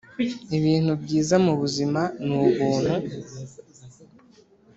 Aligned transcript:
ibintu 0.57 0.91
byiza 1.03 1.35
mubuzima 1.45 2.01
ni 2.25 2.33
ubuntu 2.45 2.95